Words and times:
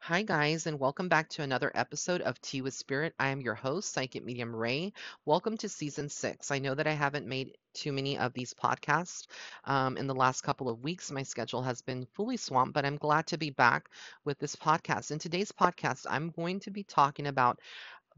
Hi, 0.00 0.22
guys, 0.22 0.66
and 0.66 0.80
welcome 0.80 1.08
back 1.08 1.28
to 1.30 1.42
another 1.42 1.70
episode 1.74 2.20
of 2.22 2.40
Tea 2.40 2.62
with 2.62 2.74
Spirit. 2.74 3.14
I 3.18 3.28
am 3.28 3.40
your 3.40 3.54
host, 3.54 3.92
Psychic 3.92 4.24
Medium 4.24 4.56
Ray. 4.56 4.92
Welcome 5.24 5.56
to 5.58 5.68
season 5.68 6.08
six. 6.08 6.50
I 6.50 6.58
know 6.58 6.74
that 6.74 6.86
I 6.86 6.92
haven't 6.92 7.26
made 7.26 7.56
too 7.74 7.92
many 7.92 8.18
of 8.18 8.32
these 8.32 8.54
podcasts 8.54 9.26
um, 9.64 9.96
in 9.96 10.06
the 10.06 10.14
last 10.14 10.40
couple 10.40 10.68
of 10.68 10.82
weeks. 10.82 11.10
My 11.12 11.22
schedule 11.22 11.62
has 11.62 11.82
been 11.82 12.06
fully 12.14 12.38
swamped, 12.38 12.74
but 12.74 12.86
I'm 12.86 12.96
glad 12.96 13.26
to 13.28 13.38
be 13.38 13.50
back 13.50 13.88
with 14.24 14.38
this 14.38 14.56
podcast. 14.56 15.10
In 15.10 15.18
today's 15.18 15.52
podcast, 15.52 16.06
I'm 16.08 16.30
going 16.30 16.60
to 16.60 16.70
be 16.70 16.82
talking 16.82 17.26
about 17.26 17.60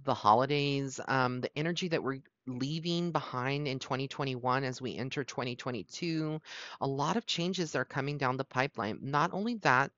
the 0.05 0.15
holidays, 0.15 1.01
um, 1.09 1.41
the 1.41 1.59
energy 1.59 1.89
that 1.89 2.03
we're 2.03 2.23
leaving 2.59 3.13
behind 3.13 3.69
in 3.69 3.79
2021 3.79 4.65
as 4.65 4.81
we 4.81 4.97
enter 4.97 5.25
2022. 5.25 6.41
A 6.81 6.87
lot 6.87 7.17
of 7.17 7.27
changes 7.27 7.75
are 7.75 7.85
coming 7.85 8.19
down 8.19 8.37
the 8.37 8.45
pipeline. 8.45 8.99
Not 9.03 9.33
only 9.33 9.55
that, 9.57 9.91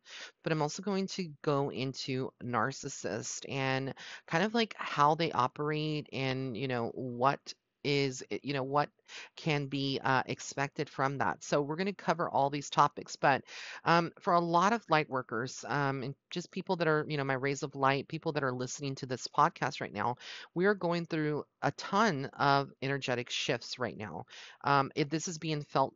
but 0.43 0.53
I'm 0.53 0.63
also 0.63 0.83
going 0.83 1.07
to 1.09 1.31
go 1.43 1.71
into 1.71 2.33
narcissist 2.43 3.45
and 3.49 3.95
kind 4.27 4.45
of 4.45 4.55
like 4.55 4.75
how 4.77 5.15
they 5.15 5.33
operate 5.33 6.09
and, 6.13 6.57
you 6.57 6.69
know, 6.69 6.91
what 6.95 7.55
is, 7.85 8.23
eh, 8.31 8.39
you 8.43 8.55
know, 8.55 8.63
what 8.63 8.89
can 9.37 9.67
be 9.67 9.99
uh, 10.03 10.23
expected 10.27 10.89
from 10.89 11.19
that. 11.19 11.43
So 11.43 11.61
we're 11.63 11.77
going 11.77 11.87
to 11.87 11.93
cover 11.93 12.29
all 12.31 12.51
these 12.51 12.71
topics. 12.71 13.17
But 13.17 13.43
um, 13.85 14.13
for 14.21 14.35
a 14.35 14.41
lot 14.41 14.73
of 14.73 14.85
light 14.89 15.09
workers 15.09 15.65
um, 15.69 16.03
and 16.03 16.15
just 16.31 16.51
people 16.51 16.77
that 16.77 16.89
are, 16.89 17.05
you 17.09 17.17
know, 17.17 17.25
my 17.25 17.35
rays 17.35 17.63
of 17.63 17.75
light, 17.75 18.09
people 18.09 18.33
that 18.33 18.45
are 18.45 18.53
listening 18.53 18.95
to 18.97 19.07
this 19.07 19.27
podcast 19.29 19.81
right 19.81 19.93
now, 19.93 20.17
we 20.55 20.67
are 20.67 20.75
going 20.75 21.07
through 21.07 21.45
a 21.63 21.73
ton 21.73 22.27
of 22.39 22.71
energetic 22.83 23.31
shifts 23.31 23.79
right 23.79 23.97
now. 23.97 24.25
Um, 24.65 24.91
this 25.09 25.29
is 25.29 25.39
being 25.39 25.63
felt 25.63 25.95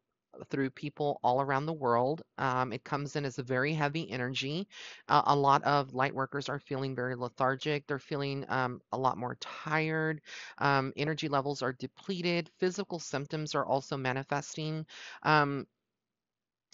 through 0.51 0.71
people 0.71 1.21
all 1.23 1.41
around 1.41 1.67
the 1.67 1.73
world. 1.73 2.23
Um, 2.39 2.73
it 2.73 2.85
comes 2.85 3.17
in 3.17 3.25
as 3.25 3.39
a 3.39 3.43
very 3.43 3.73
heavy 3.75 4.11
energy. 4.11 4.69
Uh, 5.09 5.23
a 5.27 5.37
lot 5.37 5.63
of 5.65 5.95
light 5.95 6.15
workers 6.15 6.49
are 6.49 6.59
feeling 6.59 6.95
very 6.95 7.15
lethargic. 7.17 7.87
They're 7.87 7.99
feeling 7.99 8.45
um, 8.49 8.81
a 8.93 8.99
lot 8.99 9.19
more 9.19 9.37
tired. 9.41 10.21
Um, 10.59 10.93
energy 10.97 11.29
levels 11.29 11.63
are 11.63 11.73
depleted. 11.73 12.51
Physical 12.59 12.99
symptoms 12.99 13.55
are 13.55 13.67
also 13.67 13.97
manifesting. 13.97 14.87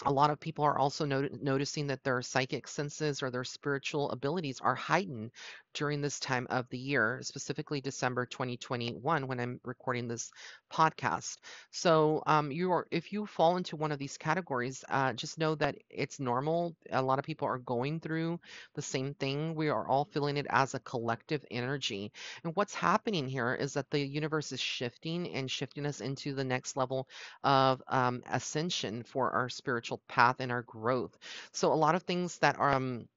A 0.04 0.12
lot 0.12 0.30
of 0.30 0.40
people 0.40 0.64
are 0.64 0.78
also 0.78 1.04
not- 1.04 1.32
noticing 1.42 1.86
that 1.88 2.02
their 2.04 2.22
psychic 2.22 2.66
senses 2.68 3.22
or 3.22 3.30
their 3.30 3.44
spiritual 3.44 4.10
abilities 4.10 4.60
are 4.60 4.74
heightened 4.74 5.30
during 5.74 6.00
this 6.00 6.18
time 6.20 6.46
of 6.50 6.68
the 6.70 6.78
year, 6.78 7.20
specifically 7.22 7.80
December 7.80 8.26
2021 8.26 9.26
when 9.26 9.40
I'm 9.40 9.60
recording 9.64 10.08
this 10.08 10.30
podcast. 10.72 11.38
So, 11.70 12.22
um, 12.26 12.50
you 12.50 12.72
are 12.72 12.86
if 12.90 13.12
you 13.12 13.26
fall 13.26 13.56
into 13.56 13.76
one 13.76 13.92
of 13.92 13.98
these 13.98 14.16
categories, 14.18 14.84
uh, 14.88 15.12
just 15.14 15.38
know 15.38 15.54
that 15.56 15.76
it's 15.90 16.18
normal. 16.20 16.74
A 16.90 17.02
lot 17.02 17.18
of 17.18 17.24
people 17.24 17.48
are 17.48 17.58
going 17.58 18.00
through 18.00 18.40
the 18.74 18.82
same 18.82 19.14
thing. 19.14 19.54
We 19.54 19.68
are 19.68 19.86
all 19.86 20.04
feeling 20.04 20.36
it 20.36 20.46
as 20.50 20.74
a 20.74 20.80
collective 20.80 21.44
energy. 21.50 22.12
And 22.44 22.54
what's 22.56 22.74
happening 22.74 23.28
here 23.28 23.54
is 23.54 23.74
that 23.74 23.90
the 23.90 24.00
universe 24.00 24.52
is 24.52 24.60
shifting 24.60 25.28
and 25.34 25.50
shifting 25.50 25.86
us 25.86 26.00
into 26.00 26.34
the 26.34 26.44
next 26.44 26.76
level 26.76 27.08
of 27.42 27.82
um, 27.88 28.22
ascension 28.30 29.02
for 29.02 29.30
our 29.30 29.48
spiritual 29.48 29.91
path 30.08 30.36
and 30.40 30.50
our 30.52 30.62
growth. 30.62 31.16
So, 31.52 31.72
a 31.72 31.74
lot 31.74 31.94
of 31.94 32.02
things 32.02 32.38
that 32.38 32.58
are 32.58 32.72
um, 32.72 33.08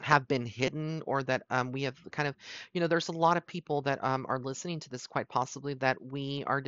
have 0.00 0.28
been 0.28 0.46
hidden 0.46 1.02
or 1.06 1.24
that 1.24 1.42
um, 1.50 1.72
we 1.72 1.82
have 1.82 1.96
kind 2.12 2.28
of, 2.28 2.36
you 2.72 2.80
know, 2.80 2.86
there's 2.86 3.08
a 3.08 3.12
lot 3.12 3.36
of 3.36 3.46
people 3.46 3.82
that 3.82 4.02
um, 4.04 4.26
are 4.28 4.38
listening 4.38 4.78
to 4.78 4.88
this 4.90 5.06
quite 5.08 5.28
possibly 5.28 5.74
that 5.74 6.00
we 6.00 6.44
are, 6.46 6.62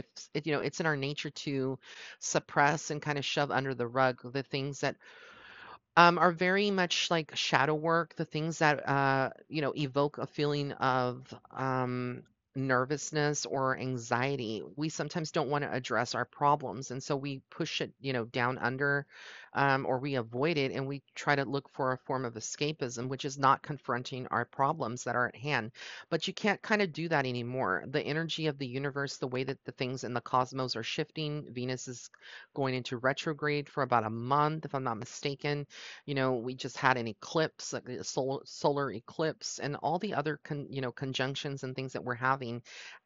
you 0.44 0.52
know, 0.52 0.60
it's 0.60 0.80
in 0.80 0.86
our 0.86 0.96
nature 0.96 1.30
to 1.30 1.78
suppress 2.18 2.90
and 2.90 3.00
kind 3.00 3.18
of 3.18 3.24
shove 3.24 3.50
under 3.52 3.74
the 3.74 3.86
rug 3.86 4.20
the 4.32 4.42
things 4.42 4.80
that 4.80 4.96
um, 5.96 6.18
are 6.18 6.32
very 6.32 6.70
much 6.70 7.10
like 7.10 7.34
shadow 7.36 7.74
work, 7.74 8.14
the 8.16 8.24
things 8.24 8.58
that, 8.58 8.88
uh, 8.88 9.30
you 9.48 9.60
know, 9.62 9.72
evoke 9.76 10.18
a 10.18 10.26
feeling 10.26 10.72
of 10.72 11.32
um, 11.52 12.22
nervousness 12.54 13.46
or 13.46 13.78
anxiety. 13.78 14.62
We 14.76 14.88
sometimes 14.88 15.32
don't 15.32 15.50
want 15.50 15.64
to 15.64 15.72
address 15.72 16.14
our 16.14 16.24
problems. 16.24 16.90
And 16.90 17.02
so 17.02 17.16
we 17.16 17.42
push 17.50 17.80
it, 17.80 17.92
you 18.00 18.12
know, 18.12 18.24
down 18.24 18.58
under 18.58 19.06
um, 19.54 19.86
or 19.86 19.98
we 19.98 20.14
avoid 20.16 20.56
it 20.58 20.72
and 20.72 20.86
we 20.86 21.02
try 21.14 21.34
to 21.34 21.44
look 21.44 21.68
for 21.70 21.92
a 21.92 21.98
form 21.98 22.24
of 22.24 22.34
escapism, 22.34 23.08
which 23.08 23.24
is 23.24 23.38
not 23.38 23.62
confronting 23.62 24.26
our 24.28 24.44
problems 24.44 25.04
that 25.04 25.16
are 25.16 25.28
at 25.28 25.36
hand. 25.36 25.72
But 26.10 26.26
you 26.26 26.34
can't 26.34 26.62
kind 26.62 26.82
of 26.82 26.92
do 26.92 27.08
that 27.08 27.26
anymore. 27.26 27.84
The 27.88 28.02
energy 28.02 28.46
of 28.46 28.58
the 28.58 28.66
universe, 28.66 29.16
the 29.16 29.26
way 29.28 29.44
that 29.44 29.64
the 29.64 29.72
things 29.72 30.04
in 30.04 30.14
the 30.14 30.20
cosmos 30.20 30.76
are 30.76 30.82
shifting, 30.82 31.46
Venus 31.52 31.88
is 31.88 32.10
going 32.54 32.74
into 32.74 32.98
retrograde 32.98 33.68
for 33.68 33.82
about 33.82 34.04
a 34.04 34.10
month, 34.10 34.64
if 34.64 34.74
I'm 34.74 34.84
not 34.84 34.98
mistaken. 34.98 35.66
You 36.06 36.14
know, 36.14 36.34
we 36.34 36.54
just 36.54 36.76
had 36.76 36.96
an 36.96 37.08
eclipse, 37.08 37.72
like 37.72 37.88
a 37.88 38.04
solar, 38.04 38.40
solar 38.44 38.92
eclipse, 38.92 39.58
and 39.58 39.76
all 39.76 39.98
the 39.98 40.14
other, 40.14 40.38
con, 40.44 40.66
you 40.70 40.80
know, 40.80 40.92
conjunctions 40.92 41.64
and 41.64 41.74
things 41.74 41.92
that 41.92 42.04
we're 42.04 42.14
having, 42.14 42.62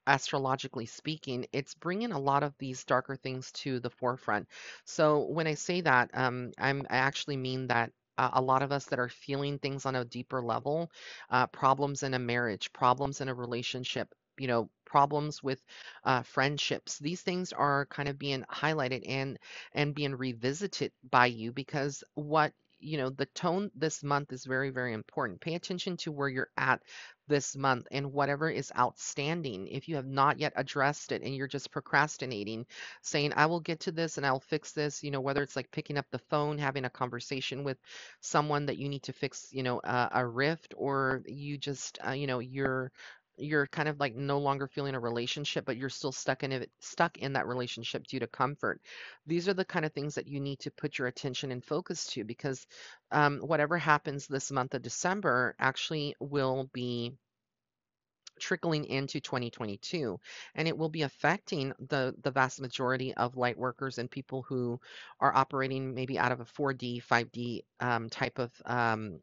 astrologically 0.06 0.86
speaking. 0.86 1.46
It's 1.52 1.74
bringing 1.74 2.12
a 2.12 2.18
lot 2.18 2.42
of 2.42 2.54
these 2.58 2.84
darker 2.84 3.16
things 3.16 3.50
to 3.52 3.80
the 3.80 3.90
forefront. 3.90 4.48
So 4.84 5.20
when 5.24 5.46
I 5.46 5.54
say 5.54 5.80
that, 5.82 6.10
um, 6.14 6.52
I'm, 6.58 6.86
I 6.90 6.96
actually 6.96 7.36
mean 7.36 7.68
that. 7.68 7.92
Uh, 8.16 8.30
a 8.34 8.40
lot 8.40 8.62
of 8.62 8.70
us 8.70 8.84
that 8.86 9.00
are 9.00 9.08
feeling 9.08 9.58
things 9.58 9.86
on 9.86 9.96
a 9.96 10.04
deeper 10.04 10.40
level, 10.40 10.88
uh, 11.30 11.48
problems 11.48 12.04
in 12.04 12.14
a 12.14 12.18
marriage, 12.18 12.72
problems 12.72 13.20
in 13.20 13.28
a 13.28 13.34
relationship, 13.34 14.14
you 14.38 14.46
know, 14.46 14.70
problems 14.84 15.42
with 15.42 15.60
uh, 16.04 16.22
friendships. 16.22 16.98
These 16.98 17.22
things 17.22 17.52
are 17.52 17.86
kind 17.86 18.08
of 18.08 18.18
being 18.18 18.42
highlighted 18.50 19.02
and 19.08 19.38
and 19.72 19.94
being 19.94 20.14
revisited 20.14 20.92
by 21.10 21.26
you 21.26 21.52
because 21.52 22.04
what 22.14 22.52
you 22.84 22.98
know 22.98 23.10
the 23.10 23.26
tone 23.26 23.70
this 23.74 24.02
month 24.02 24.32
is 24.32 24.44
very 24.44 24.70
very 24.70 24.92
important. 24.92 25.40
Pay 25.40 25.54
attention 25.54 25.96
to 25.98 26.12
where 26.12 26.28
you're 26.28 26.50
at 26.56 26.82
this 27.26 27.56
month 27.56 27.86
and 27.90 28.12
whatever 28.12 28.50
is 28.50 28.72
outstanding. 28.78 29.66
If 29.68 29.88
you 29.88 29.96
have 29.96 30.06
not 30.06 30.38
yet 30.38 30.52
addressed 30.56 31.12
it 31.12 31.22
and 31.22 31.34
you're 31.34 31.48
just 31.48 31.70
procrastinating 31.70 32.66
saying 33.02 33.32
i 33.36 33.46
will 33.46 33.60
get 33.60 33.80
to 33.80 33.92
this 33.92 34.16
and 34.16 34.26
i'll 34.26 34.40
fix 34.40 34.72
this 34.72 35.02
you 35.02 35.10
know 35.10 35.20
whether 35.20 35.42
it's 35.42 35.56
like 35.56 35.70
picking 35.70 35.96
up 35.98 36.06
the 36.10 36.18
phone 36.18 36.58
having 36.58 36.84
a 36.84 36.90
conversation 36.90 37.64
with 37.64 37.78
someone 38.20 38.66
that 38.66 38.78
you 38.78 38.88
need 38.88 39.02
to 39.02 39.12
fix 39.12 39.48
you 39.52 39.62
know 39.62 39.78
uh, 39.80 40.08
a 40.12 40.26
rift 40.26 40.74
or 40.76 41.22
you 41.26 41.56
just 41.58 41.98
uh, 42.06 42.12
you 42.12 42.26
know 42.26 42.38
you're 42.40 42.90
you're 43.36 43.66
kind 43.66 43.88
of 43.88 43.98
like 44.00 44.14
no 44.14 44.38
longer 44.38 44.66
feeling 44.66 44.94
a 44.94 45.00
relationship, 45.00 45.64
but 45.64 45.76
you're 45.76 45.88
still 45.88 46.12
stuck 46.12 46.42
in 46.42 46.52
it, 46.52 46.70
stuck 46.80 47.18
in 47.18 47.32
that 47.34 47.46
relationship 47.46 48.06
due 48.06 48.20
to 48.20 48.26
comfort. 48.26 48.80
These 49.26 49.48
are 49.48 49.54
the 49.54 49.64
kind 49.64 49.84
of 49.84 49.92
things 49.92 50.14
that 50.14 50.28
you 50.28 50.40
need 50.40 50.60
to 50.60 50.70
put 50.70 50.98
your 50.98 51.08
attention 51.08 51.50
and 51.52 51.64
focus 51.64 52.06
to 52.12 52.24
because 52.24 52.66
um, 53.10 53.38
whatever 53.40 53.78
happens 53.78 54.26
this 54.26 54.50
month 54.50 54.74
of 54.74 54.82
December 54.82 55.54
actually 55.58 56.14
will 56.20 56.70
be 56.72 57.14
trickling 58.38 58.84
into 58.84 59.20
2022 59.20 60.18
and 60.54 60.66
it 60.66 60.76
will 60.76 60.88
be 60.88 61.02
affecting 61.02 61.72
the 61.88 62.14
the 62.22 62.30
vast 62.30 62.60
majority 62.60 63.14
of 63.14 63.36
light 63.36 63.56
workers 63.56 63.98
and 63.98 64.10
people 64.10 64.42
who 64.42 64.80
are 65.20 65.34
operating 65.34 65.94
maybe 65.94 66.18
out 66.18 66.32
of 66.32 66.40
a 66.40 66.44
4D 66.44 67.02
5D 67.04 67.60
um, 67.80 68.10
type 68.10 68.38
of 68.38 68.50
um, 68.66 69.20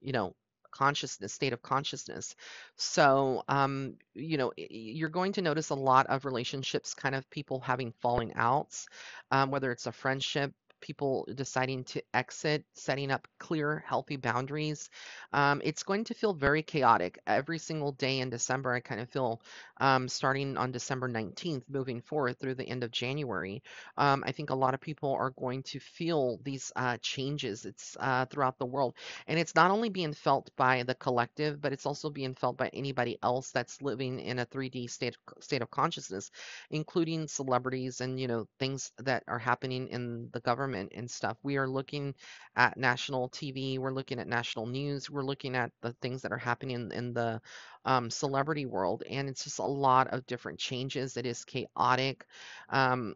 you 0.00 0.12
know 0.12 0.34
consciousness 0.74 1.32
state 1.32 1.52
of 1.52 1.62
consciousness. 1.62 2.34
So 2.76 3.44
um 3.48 3.94
you 4.14 4.36
know 4.38 4.52
you're 4.56 5.08
going 5.20 5.32
to 5.34 5.42
notice 5.42 5.70
a 5.70 5.74
lot 5.74 6.06
of 6.08 6.24
relationships 6.24 6.94
kind 6.94 7.14
of 7.14 7.28
people 7.30 7.60
having 7.60 7.92
falling 8.02 8.32
outs 8.34 8.86
um, 9.30 9.50
whether 9.50 9.70
it's 9.72 9.86
a 9.86 9.92
friendship 9.92 10.52
people 10.84 11.26
deciding 11.34 11.84
to 11.84 12.02
exit 12.14 12.64
setting 12.74 13.10
up 13.12 13.28
clear 13.40 13.84
healthy 13.88 14.16
boundaries 14.16 14.90
um, 15.32 15.62
it's 15.64 15.82
going 15.84 16.04
to 16.04 16.14
feel 16.14 16.34
very 16.34 16.62
chaotic. 16.62 17.18
Every 17.26 17.58
single 17.58 17.92
day 17.92 18.20
in 18.20 18.30
december 18.30 18.72
i 18.72 18.80
kind 18.80 19.00
of 19.00 19.08
feel 19.10 19.42
um, 19.80 20.08
starting 20.08 20.56
on 20.56 20.72
december 20.72 21.08
19th 21.08 21.64
moving 21.68 22.02
forward 22.02 22.38
through 22.38 22.54
the 22.54 22.68
end 22.68 22.84
of 22.84 22.90
january 22.90 23.62
um, 23.96 24.24
i 24.26 24.32
think 24.32 24.50
a 24.50 24.54
lot 24.54 24.74
of 24.74 24.80
people 24.80 25.12
are 25.12 25.30
going 25.30 25.62
to 25.62 25.80
feel 25.80 26.38
these 26.44 26.72
uh, 26.76 26.96
changes. 27.02 27.64
It's 27.64 27.96
uh, 28.00 28.26
throughout 28.26 28.58
the 28.58 28.66
world. 28.66 28.94
And 29.26 29.38
it's 29.38 29.54
not 29.54 29.70
only 29.70 29.88
being 29.88 30.12
felt 30.12 30.50
by 30.56 30.82
the 30.82 30.94
collective, 30.94 31.60
but 31.60 31.72
it's 31.72 31.86
also 31.86 32.10
being 32.10 32.34
felt 32.34 32.56
by 32.56 32.68
anybody 32.72 33.18
else 33.22 33.50
that's 33.50 33.82
living 33.82 34.20
in 34.20 34.38
a 34.38 34.46
3D 34.46 34.88
state 34.88 35.16
state 35.40 35.62
of 35.62 35.70
consciousness, 35.70 36.30
including 36.70 37.28
celebrities 37.28 38.00
and 38.00 38.18
you 38.20 38.28
know 38.28 38.46
things 38.58 38.92
that 38.98 39.22
are 39.28 39.38
happening 39.38 39.88
in 39.88 40.28
the 40.32 40.40
government 40.40 40.73
and 40.74 41.10
stuff. 41.10 41.36
We 41.42 41.56
are 41.56 41.68
looking 41.68 42.14
at 42.56 42.76
national 42.76 43.28
TV, 43.28 43.78
we're 43.78 43.92
looking 43.92 44.18
at 44.18 44.28
national 44.28 44.66
news, 44.66 45.10
we're 45.10 45.22
looking 45.22 45.54
at 45.56 45.70
the 45.82 45.92
things 46.02 46.22
that 46.22 46.32
are 46.32 46.38
happening 46.38 46.74
in, 46.74 46.92
in 46.92 47.12
the 47.14 47.40
um, 47.84 48.10
celebrity 48.10 48.66
world, 48.66 49.02
and 49.08 49.28
it's 49.28 49.44
just 49.44 49.58
a 49.58 49.64
lot 49.64 50.08
of 50.08 50.26
different 50.26 50.58
changes. 50.58 51.16
It 51.16 51.26
is 51.26 51.44
chaotic. 51.44 52.24
Um, 52.68 53.14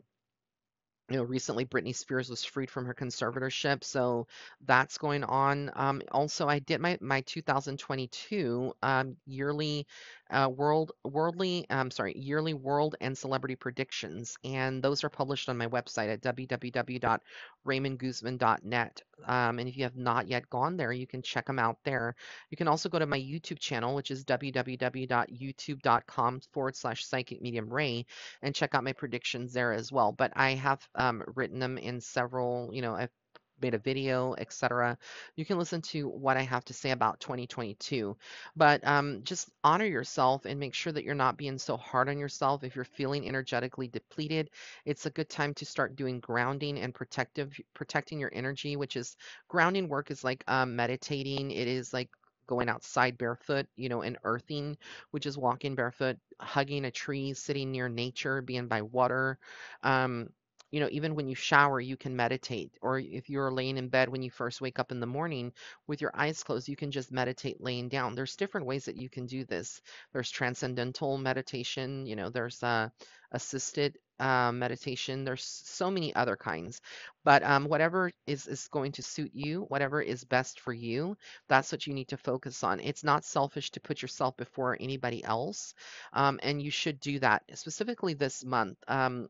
you 1.10 1.16
know, 1.16 1.22
recently 1.22 1.64
Britney 1.64 1.94
Spears 1.94 2.28
was 2.28 2.44
freed 2.44 2.70
from 2.70 2.84
her 2.84 2.94
conservatorship, 2.94 3.82
so 3.82 4.26
that's 4.66 4.98
going 4.98 5.24
on. 5.24 5.70
Um, 5.74 6.02
also, 6.12 6.48
I 6.48 6.58
did 6.58 6.80
my 6.80 6.98
my 7.00 7.22
2022 7.22 8.74
um, 8.82 9.16
yearly 9.26 9.86
uh, 10.30 10.50
world 10.54 10.92
worldly 11.04 11.64
um, 11.70 11.90
sorry 11.90 12.12
yearly 12.16 12.52
world 12.52 12.96
and 13.00 13.16
celebrity 13.16 13.56
predictions, 13.56 14.36
and 14.44 14.82
those 14.82 15.02
are 15.02 15.08
published 15.08 15.48
on 15.48 15.56
my 15.56 15.66
website 15.66 16.12
at 16.12 16.20
www.rayoflight.com 16.20 17.20
raymondguzman.net. 17.68 19.02
Um, 19.26 19.58
and 19.58 19.68
if 19.68 19.76
you 19.76 19.82
have 19.82 19.96
not 19.96 20.28
yet 20.28 20.48
gone 20.48 20.76
there, 20.76 20.92
you 20.92 21.06
can 21.06 21.22
check 21.22 21.46
them 21.46 21.58
out 21.58 21.78
there. 21.84 22.14
You 22.50 22.56
can 22.56 22.68
also 22.68 22.88
go 22.88 22.98
to 22.98 23.06
my 23.06 23.18
YouTube 23.18 23.58
channel, 23.58 23.94
which 23.94 24.10
is 24.10 24.24
www.youtube.com 24.24 26.40
forward 26.52 26.76
slash 26.76 27.04
psychic 27.04 27.42
medium 27.42 27.68
ray, 27.68 28.06
and 28.42 28.54
check 28.54 28.74
out 28.74 28.84
my 28.84 28.92
predictions 28.92 29.52
there 29.52 29.72
as 29.72 29.92
well. 29.92 30.12
But 30.12 30.32
I 30.34 30.52
have 30.52 30.88
um, 30.98 31.22
written 31.36 31.58
them 31.60 31.78
in 31.78 32.00
several, 32.00 32.70
you 32.72 32.82
know, 32.82 32.94
I've 32.94 33.10
made 33.60 33.74
a 33.74 33.78
video, 33.78 34.34
etc. 34.38 34.98
You 35.36 35.44
can 35.44 35.58
listen 35.58 35.82
to 35.82 36.08
what 36.08 36.36
I 36.36 36.42
have 36.42 36.64
to 36.66 36.74
say 36.74 36.90
about 36.92 37.20
2022. 37.20 38.16
But 38.56 38.86
um, 38.86 39.22
just 39.24 39.50
honor 39.64 39.84
yourself 39.86 40.44
and 40.44 40.60
make 40.60 40.74
sure 40.74 40.92
that 40.92 41.04
you're 41.04 41.14
not 41.14 41.36
being 41.36 41.58
so 41.58 41.76
hard 41.76 42.08
on 42.08 42.18
yourself. 42.18 42.64
If 42.64 42.76
you're 42.76 42.84
feeling 42.84 43.26
energetically 43.28 43.88
depleted, 43.88 44.50
it's 44.84 45.06
a 45.06 45.10
good 45.10 45.28
time 45.28 45.54
to 45.54 45.66
start 45.66 45.96
doing 45.96 46.20
grounding 46.20 46.78
and 46.78 46.94
protective 46.94 47.58
protecting 47.74 48.20
your 48.20 48.30
energy, 48.32 48.76
which 48.76 48.96
is 48.96 49.16
grounding 49.48 49.88
work 49.88 50.10
is 50.10 50.24
like 50.24 50.44
um, 50.48 50.76
meditating. 50.76 51.50
It 51.50 51.68
is 51.68 51.92
like 51.92 52.10
going 52.46 52.68
outside 52.68 53.18
barefoot, 53.18 53.66
you 53.76 53.88
know, 53.88 54.02
and 54.02 54.18
earthing, 54.24 54.76
which 55.10 55.26
is 55.26 55.36
walking 55.36 55.74
barefoot, 55.74 56.16
hugging 56.40 56.84
a 56.86 56.90
tree, 56.90 57.34
sitting 57.34 57.70
near 57.72 57.88
nature, 57.88 58.40
being 58.40 58.68
by 58.68 58.82
water. 58.82 59.38
Um, 59.82 60.30
you 60.70 60.80
know, 60.80 60.88
even 60.90 61.14
when 61.14 61.28
you 61.28 61.34
shower, 61.34 61.80
you 61.80 61.96
can 61.96 62.16
meditate. 62.16 62.72
Or 62.82 62.98
if 62.98 63.28
you're 63.30 63.50
laying 63.50 63.76
in 63.76 63.88
bed 63.88 64.08
when 64.08 64.22
you 64.22 64.30
first 64.30 64.60
wake 64.60 64.78
up 64.78 64.92
in 64.92 65.00
the 65.00 65.06
morning 65.06 65.52
with 65.86 66.00
your 66.00 66.12
eyes 66.14 66.42
closed, 66.42 66.68
you 66.68 66.76
can 66.76 66.90
just 66.90 67.12
meditate 67.12 67.60
laying 67.60 67.88
down. 67.88 68.14
There's 68.14 68.36
different 68.36 68.66
ways 68.66 68.84
that 68.86 68.96
you 68.96 69.08
can 69.08 69.26
do 69.26 69.44
this. 69.44 69.80
There's 70.12 70.30
transcendental 70.30 71.18
meditation, 71.18 72.06
you 72.06 72.16
know, 72.16 72.30
there's 72.30 72.62
uh, 72.62 72.88
assisted 73.32 73.98
uh, 74.18 74.50
meditation. 74.52 75.24
There's 75.24 75.44
so 75.44 75.90
many 75.90 76.14
other 76.14 76.36
kinds, 76.36 76.80
but 77.24 77.42
um, 77.44 77.66
whatever 77.66 78.10
is 78.26 78.46
is 78.48 78.68
going 78.68 78.92
to 78.92 79.02
suit 79.02 79.30
you, 79.34 79.62
whatever 79.68 80.02
is 80.02 80.24
best 80.24 80.60
for 80.60 80.72
you, 80.72 81.16
that's 81.48 81.70
what 81.70 81.86
you 81.86 81.94
need 81.94 82.08
to 82.08 82.16
focus 82.16 82.64
on. 82.64 82.80
It's 82.80 83.04
not 83.04 83.24
selfish 83.24 83.70
to 83.72 83.80
put 83.80 84.02
yourself 84.02 84.36
before 84.36 84.76
anybody 84.80 85.22
else, 85.24 85.74
um, 86.12 86.40
and 86.42 86.60
you 86.60 86.70
should 86.70 86.98
do 87.00 87.18
that 87.20 87.42
specifically 87.54 88.14
this 88.14 88.44
month. 88.44 88.76
Um, 88.88 89.28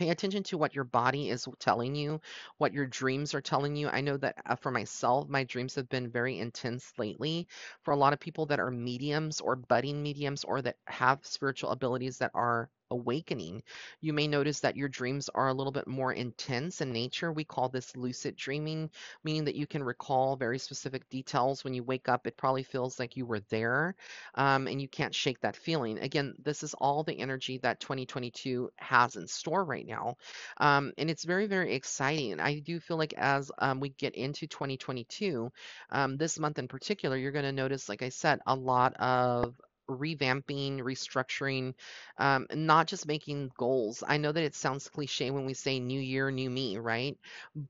Pay 0.00 0.08
attention 0.10 0.42
to 0.44 0.58
what 0.58 0.74
your 0.74 0.82
body 0.84 1.30
is 1.30 1.46
telling 1.60 1.94
you, 1.94 2.20
what 2.58 2.72
your 2.72 2.86
dreams 2.88 3.34
are 3.34 3.40
telling 3.40 3.76
you. 3.76 3.88
I 3.88 4.00
know 4.00 4.16
that 4.16 4.36
uh, 4.46 4.56
for 4.56 4.72
myself, 4.72 5.28
my 5.28 5.44
dreams 5.44 5.76
have 5.76 5.88
been 5.88 6.10
very 6.10 6.40
intense 6.40 6.92
lately. 6.98 7.46
For 7.82 7.92
a 7.92 7.96
lot 7.96 8.12
of 8.12 8.18
people 8.18 8.46
that 8.46 8.58
are 8.58 8.70
mediums 8.72 9.40
or 9.40 9.54
budding 9.54 10.02
mediums 10.02 10.42
or 10.42 10.60
that 10.62 10.76
have 10.88 11.24
spiritual 11.24 11.70
abilities 11.70 12.18
that 12.18 12.32
are 12.34 12.68
awakening, 12.90 13.62
you 14.00 14.12
may 14.12 14.26
notice 14.26 14.60
that 14.60 14.76
your 14.76 14.88
dreams 14.88 15.28
are 15.34 15.48
a 15.48 15.54
little 15.54 15.72
bit 15.72 15.86
more 15.86 16.12
intense 16.12 16.80
in 16.80 16.92
nature. 16.92 17.32
We 17.32 17.44
call 17.44 17.68
this 17.68 17.96
lucid 17.96 18.36
dreaming, 18.36 18.90
meaning 19.24 19.44
that 19.44 19.54
you 19.54 19.66
can 19.66 19.82
recall 19.82 20.36
very 20.36 20.58
specific 20.58 21.08
details. 21.08 21.64
When 21.64 21.74
you 21.74 21.82
wake 21.82 22.08
up, 22.08 22.26
it 22.26 22.36
probably 22.36 22.62
feels 22.62 22.98
like 22.98 23.16
you 23.16 23.26
were 23.26 23.40
there 23.50 23.94
um, 24.34 24.66
and 24.66 24.80
you 24.80 24.88
can't 24.88 25.14
shake 25.14 25.40
that 25.40 25.56
feeling. 25.56 25.98
Again, 25.98 26.34
this 26.42 26.62
is 26.62 26.74
all 26.74 27.02
the 27.02 27.18
energy 27.18 27.58
that 27.58 27.80
2022 27.80 28.70
has 28.76 29.16
in 29.16 29.26
store 29.26 29.64
right 29.64 29.86
now. 29.86 30.16
Um, 30.58 30.92
and 30.98 31.10
it's 31.10 31.24
very, 31.24 31.46
very 31.46 31.74
exciting. 31.74 32.40
I 32.40 32.60
do 32.60 32.80
feel 32.80 32.96
like 32.96 33.14
as 33.14 33.50
um, 33.58 33.80
we 33.80 33.90
get 33.90 34.14
into 34.14 34.46
2022, 34.46 35.50
um, 35.90 36.16
this 36.16 36.38
month 36.38 36.58
in 36.58 36.68
particular, 36.68 37.16
you're 37.16 37.32
going 37.32 37.44
to 37.44 37.52
notice, 37.52 37.88
like 37.88 38.02
I 38.02 38.08
said, 38.08 38.40
a 38.46 38.54
lot 38.54 38.94
of 38.94 39.54
revamping, 39.90 40.78
restructuring, 40.80 41.74
um, 42.18 42.46
not 42.54 42.86
just 42.88 43.06
making 43.06 43.52
goals. 43.56 44.02
I 44.06 44.16
know 44.18 44.32
that 44.32 44.44
it 44.44 44.54
sounds 44.54 44.88
cliche 44.88 45.30
when 45.30 45.46
we 45.46 45.54
say 45.54 45.80
new 45.80 46.00
year, 46.00 46.30
new 46.30 46.50
me, 46.50 46.78
right? 46.78 47.18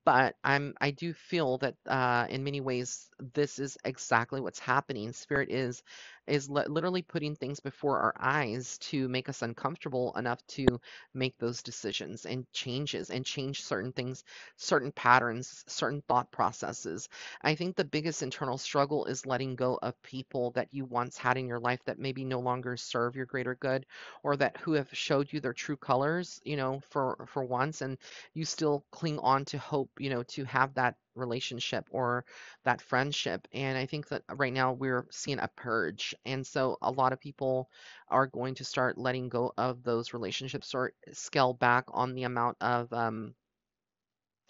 But 0.04 0.36
I'm 0.44 0.74
I 0.80 0.90
do 0.90 1.12
feel 1.14 1.58
that 1.58 1.74
uh, 1.86 2.26
in 2.30 2.44
many 2.44 2.60
ways 2.60 3.08
this 3.34 3.58
is 3.58 3.78
exactly 3.84 4.40
what's 4.40 4.58
happening. 4.58 5.12
Spirit 5.12 5.50
is 5.50 5.82
is 6.30 6.48
li- 6.48 6.64
literally 6.68 7.02
putting 7.02 7.36
things 7.36 7.60
before 7.60 7.98
our 8.00 8.14
eyes 8.18 8.78
to 8.78 9.08
make 9.08 9.28
us 9.28 9.42
uncomfortable 9.42 10.14
enough 10.16 10.44
to 10.48 10.80
make 11.14 11.36
those 11.38 11.62
decisions 11.62 12.26
and 12.26 12.50
changes 12.52 13.10
and 13.10 13.24
change 13.26 13.62
certain 13.64 13.92
things, 13.92 14.24
certain 14.56 14.92
patterns, 14.92 15.64
certain 15.68 16.02
thought 16.08 16.30
processes. 16.32 17.08
I 17.42 17.54
think 17.54 17.76
the 17.76 17.84
biggest 17.84 18.22
internal 18.22 18.58
struggle 18.58 19.04
is 19.06 19.26
letting 19.26 19.56
go 19.56 19.78
of 19.82 20.00
people 20.02 20.52
that 20.52 20.72
you 20.72 20.84
once 20.86 21.16
had 21.18 21.36
in 21.36 21.46
your 21.48 21.60
life 21.60 21.80
that 21.84 21.98
maybe 21.98 22.24
no 22.24 22.40
longer 22.40 22.76
serve 22.76 23.16
your 23.16 23.26
greater 23.26 23.54
good 23.56 23.86
or 24.22 24.36
that 24.36 24.56
who 24.58 24.72
have 24.72 24.88
showed 24.96 25.32
you 25.32 25.40
their 25.40 25.52
true 25.52 25.76
colors, 25.76 26.40
you 26.44 26.56
know, 26.56 26.80
for 26.90 27.26
for 27.28 27.44
once 27.44 27.80
and 27.82 27.98
you 28.34 28.44
still 28.44 28.84
cling 28.90 29.18
on 29.18 29.44
to 29.46 29.58
hope, 29.58 29.90
you 29.98 30.10
know, 30.10 30.22
to 30.24 30.44
have 30.44 30.74
that 30.74 30.96
relationship 31.14 31.86
or 31.90 32.24
that 32.64 32.80
friendship. 32.80 33.46
And 33.52 33.76
I 33.78 33.86
think 33.86 34.08
that 34.08 34.22
right 34.36 34.52
now 34.52 34.72
we're 34.72 35.06
seeing 35.10 35.38
a 35.38 35.48
purge. 35.56 36.14
And 36.24 36.46
so 36.46 36.76
a 36.82 36.90
lot 36.90 37.12
of 37.12 37.20
people 37.20 37.68
are 38.08 38.26
going 38.26 38.54
to 38.56 38.64
start 38.64 38.98
letting 38.98 39.28
go 39.28 39.52
of 39.56 39.82
those 39.82 40.12
relationships 40.14 40.74
or 40.74 40.92
scale 41.12 41.54
back 41.54 41.84
on 41.88 42.14
the 42.14 42.24
amount 42.24 42.56
of 42.60 42.92
um, 42.92 43.34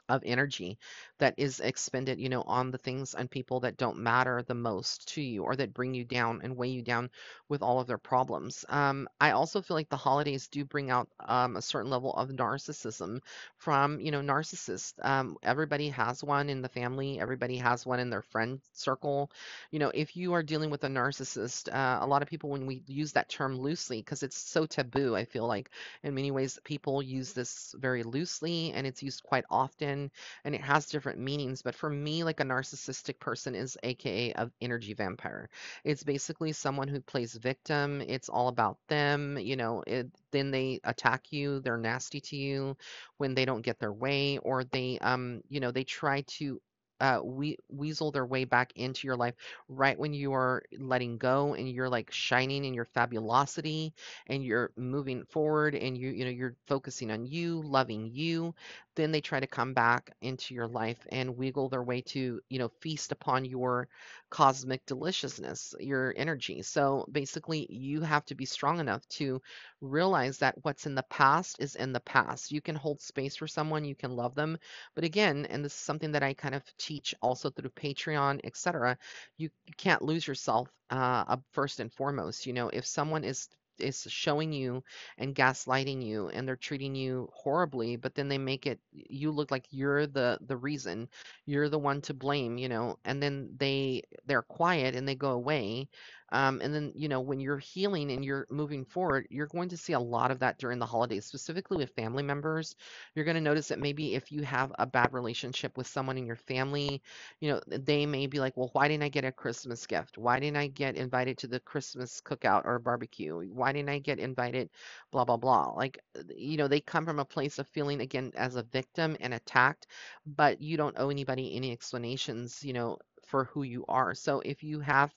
of 0.09 0.23
energy 0.27 0.79
that 1.21 1.35
is 1.39 1.61
expended, 1.61 2.21
you 2.21 2.29
know, 2.29 2.43
on 2.43 2.71
the 2.71 2.79
things 2.79 3.15
and 3.15 3.31
people 3.31 3.61
that 3.61 3.77
don't 3.79 3.99
matter 3.99 4.43
the 4.43 4.55
most 4.55 5.09
to 5.15 5.23
you 5.23 5.45
or 5.45 5.57
that 5.57 5.75
bring 5.75 5.95
you 5.95 6.05
down 6.05 6.41
and 6.43 6.57
weigh 6.57 6.69
you 6.71 6.83
down 6.83 7.11
with 7.49 7.63
all 7.63 7.81
of 7.81 7.87
their 7.87 7.99
problems. 7.99 8.65
Um, 8.69 9.09
I 9.21 9.33
also 9.33 9.63
feel 9.63 9.77
like 9.77 9.89
the 9.89 9.97
holidays 9.97 10.49
do 10.49 10.65
bring 10.65 10.91
out 10.91 11.09
um, 11.21 11.57
a 11.57 11.63
certain 11.63 11.91
level 11.91 12.15
of 12.15 12.31
narcissism 12.31 13.21
from, 13.57 14.01
you 14.01 14.11
know, 14.11 14.21
narcissists. 14.21 14.95
Um, 15.05 15.37
everybody 15.43 15.89
has 15.91 16.23
one 16.25 16.49
in 16.51 16.63
the 16.63 16.69
family, 16.69 17.21
everybody 17.21 17.57
has 17.59 17.87
one 17.87 18.01
in 18.01 18.11
their 18.11 18.23
friend 18.23 18.61
circle. 18.73 19.31
You 19.71 19.79
know, 19.79 19.91
if 19.95 20.17
you 20.17 20.33
are 20.35 20.43
dealing 20.43 20.71
with 20.71 20.85
a 20.85 20.89
narcissist, 20.89 21.73
uh, 21.73 21.99
a 22.05 22.07
lot 22.07 22.23
of 22.23 22.29
people, 22.29 22.51
when 22.51 22.67
we 22.67 22.83
use 22.87 23.13
that 23.13 23.29
term 23.29 23.57
loosely, 23.59 23.99
because 24.01 24.23
it's 24.23 24.37
so 24.39 24.67
taboo, 24.67 25.15
I 25.17 25.25
feel 25.25 25.47
like 25.47 25.71
in 26.03 26.15
many 26.15 26.31
ways 26.31 26.59
people 26.65 27.03
use 27.03 27.33
this 27.33 27.75
very 27.79 28.03
loosely 28.03 28.73
and 28.73 28.87
it's 28.87 29.03
used 29.03 29.23
quite 29.23 29.45
often 29.51 30.11
and 30.45 30.55
it 30.55 30.61
has 30.61 30.87
different 30.87 31.10
meanings. 31.19 31.63
But 31.63 31.75
for 31.75 31.89
me, 31.91 32.25
like 32.25 32.41
a 32.41 32.45
narcissistic 32.45 33.19
person 33.21 33.55
is 33.55 33.77
AKA 33.83 34.33
of 34.35 34.53
energy 34.61 34.95
vampire. 34.95 35.49
It's 35.85 36.03
basically 36.05 36.53
someone 36.53 36.89
who 36.89 37.01
plays 37.01 37.35
victim. 37.35 38.01
It's 38.07 38.29
all 38.29 38.49
about 38.49 38.79
them. 38.89 39.39
You 39.39 39.57
know, 39.57 39.83
it, 39.87 40.09
then 40.33 40.51
they 40.51 40.81
attack 40.85 41.33
you. 41.33 41.61
They're 41.61 41.77
nasty 41.79 42.21
to 42.21 42.37
you 42.37 42.77
when 43.19 43.35
they 43.35 43.45
don't 43.45 43.63
get 43.63 43.79
their 43.79 43.93
way, 43.93 44.39
or 44.39 44.65
they, 44.65 44.99
um, 45.01 45.43
you 45.49 45.61
know, 45.61 45.71
they 45.71 45.85
try 45.85 46.23
to 46.39 46.61
uh, 47.01 47.19
we 47.25 47.57
weasel 47.71 48.11
their 48.11 48.27
way 48.27 48.45
back 48.45 48.73
into 48.77 49.07
your 49.07 49.17
life 49.17 49.35
right 49.71 49.99
when 49.99 50.13
you 50.13 50.35
are 50.35 50.63
letting 50.79 51.17
go 51.17 51.55
and 51.55 51.67
you're 51.71 51.89
like 51.89 52.11
shining 52.11 52.63
in 52.63 52.75
your 52.75 52.85
fabulosity 52.85 53.95
and 54.27 54.45
you're 54.45 54.71
moving 54.77 55.25
forward 55.25 55.75
and 55.75 55.97
you 55.97 56.11
you 56.11 56.25
know 56.27 56.31
you're 56.31 56.57
focusing 56.67 57.11
on 57.11 57.25
you 57.25 57.63
loving 57.63 58.11
you 58.13 58.55
then 59.01 59.13
they 59.13 59.21
try 59.23 59.41
to 59.41 59.47
come 59.47 59.75
back 59.75 60.13
into 60.23 60.55
your 60.55 60.69
life 60.69 61.07
and 61.11 61.37
wiggle 61.37 61.69
their 61.69 61.83
way 61.83 62.03
to 62.03 62.41
you 62.51 62.59
know 62.59 62.69
feast 62.81 63.13
upon 63.13 63.45
your 63.45 63.89
cosmic 64.31 64.85
deliciousness 64.87 65.75
your 65.81 66.15
energy. 66.17 66.63
So 66.63 67.07
basically 67.11 67.67
you 67.71 68.03
have 68.03 68.25
to 68.27 68.35
be 68.35 68.45
strong 68.47 68.81
enough 68.81 69.07
to 69.11 69.43
realize 69.81 70.39
that 70.39 70.57
what's 70.63 70.87
in 70.87 70.95
the 70.95 71.05
past 71.11 71.57
is 71.61 71.77
in 71.77 71.93
the 71.93 72.01
past. 72.01 72.53
You 72.53 72.61
can 72.61 72.77
hold 72.77 73.01
space 73.01 73.37
for 73.37 73.49
someone 73.49 73.85
you 73.85 73.97
can 73.97 74.17
love 74.17 74.35
them 74.35 74.59
but 74.95 75.05
again 75.05 75.47
and 75.51 75.65
this 75.65 75.73
is 75.75 75.79
something 75.79 76.13
that 76.13 76.23
i 76.23 76.35
kind 76.35 76.55
of 76.55 76.63
teach 76.79 77.15
also 77.23 77.51
through 77.51 77.71
patreon 77.71 78.41
etc 78.45 78.97
you, 79.37 79.51
you 79.67 79.75
can't 79.77 80.03
lose 80.03 80.27
yourself 80.27 80.69
uh, 80.91 81.37
first 81.53 81.81
and 81.81 81.93
foremost 81.93 82.47
you 82.47 82.53
know 82.53 82.69
if 82.69 82.87
someone 82.87 83.25
is 83.25 83.49
is 83.83 84.07
showing 84.09 84.53
you 84.53 84.83
and 85.19 85.35
gaslighting 85.35 86.05
you 86.05 86.29
and 86.29 86.47
they're 86.47 86.57
treating 86.57 86.95
you 86.95 87.29
horribly 87.33 87.97
but 87.97 88.15
then 88.15 88.29
they 88.29 88.39
make 88.39 88.67
it 88.67 88.81
you 88.93 89.31
look 89.31 89.51
like 89.51 89.65
you're 89.71 90.07
the 90.07 90.39
the 90.47 90.57
reason 90.57 91.09
you're 91.47 91.69
the 91.69 91.79
one 91.79 92.01
to 92.01 92.15
blame 92.15 92.59
you 92.59 92.69
know 92.69 92.99
and 93.05 93.23
then 93.23 93.51
they 93.59 94.03
they're 94.27 94.43
quiet 94.43 94.95
and 94.95 95.07
they 95.09 95.15
go 95.15 95.31
away 95.31 95.89
um, 96.33 96.61
and 96.63 96.75
then, 96.75 96.93
you 96.95 97.09
know, 97.09 97.21
when 97.21 97.41
you're 97.41 97.59
healing 97.59 98.11
and 98.13 98.25
you're 98.25 98.47
moving 98.51 98.85
forward, 98.85 99.27
you're 99.31 99.47
going 99.47 99.69
to 99.71 99.77
see 99.77 99.93
a 99.95 100.01
lot 100.01 100.31
of 100.31 100.39
that 100.41 100.59
during 100.59 100.79
the 100.79 100.87
holidays, 100.87 101.25
specifically 101.27 101.79
with 101.79 101.95
family 101.95 102.23
members. 102.23 102.77
You're 103.15 103.25
going 103.25 103.37
to 103.37 103.41
notice 103.41 103.69
that 103.69 103.79
maybe 103.79 104.15
if 104.15 104.31
you 104.33 104.43
have 104.43 104.73
a 104.79 104.87
bad 104.87 105.13
relationship 105.13 105.77
with 105.77 105.87
someone 105.87 106.19
in 106.19 106.27
your 106.27 106.37
family, 106.37 107.03
you 107.41 107.51
know, 107.51 107.61
they 107.67 108.07
may 108.07 108.27
be 108.27 108.41
like, 108.41 108.57
well, 108.57 108.71
why 108.73 108.89
didn't 108.89 109.03
I 109.05 109.09
get 109.09 109.25
a 109.25 109.33
Christmas 109.33 109.87
gift? 109.87 110.19
Why 110.19 110.39
didn't 110.41 110.57
I 110.57 110.69
get 110.69 110.97
invited 110.97 111.39
to 111.39 111.47
the 111.49 111.61
Christmas 111.61 112.21
cookout 112.21 112.65
or 112.65 112.79
barbecue? 112.79 113.39
Why 113.53 113.73
didn't 113.73 113.91
I 113.91 113.99
get 113.99 114.19
invited? 114.19 114.71
Blah, 115.11 115.25
blah, 115.25 115.37
blah. 115.37 115.73
Like, 115.73 115.99
you 116.37 116.57
know, 116.57 116.69
they 116.69 116.81
come 116.81 117.05
from 117.07 117.19
a 117.19 117.25
place 117.25 117.59
of 117.59 117.69
feeling, 117.69 118.01
again, 118.01 118.33
as 118.37 118.57
a 118.57 118.63
victim 118.63 119.17
and 119.21 119.35
attacked, 119.35 119.87
but 120.27 120.61
you 120.61 120.77
don't 120.77 120.97
owe 120.99 121.11
anybody 121.11 121.55
any 121.55 121.73
explanations, 121.73 122.63
you 122.65 122.73
know, 122.73 122.99
for 123.27 123.45
who 123.45 123.63
you 123.63 123.85
are. 123.89 124.15
So 124.15 124.41
if 124.41 124.63
you 124.63 124.81
have 124.81 125.13